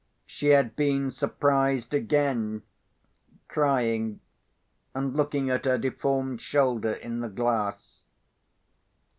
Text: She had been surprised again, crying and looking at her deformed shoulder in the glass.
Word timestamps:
She 0.25 0.47
had 0.47 0.75
been 0.75 1.11
surprised 1.11 1.93
again, 1.93 2.63
crying 3.47 4.19
and 4.95 5.15
looking 5.15 5.51
at 5.51 5.65
her 5.65 5.77
deformed 5.77 6.41
shoulder 6.41 6.93
in 6.93 7.19
the 7.19 7.29
glass. 7.29 8.01